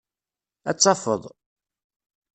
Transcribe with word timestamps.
Ad 0.69 0.77
tafeḍ. 0.77 1.23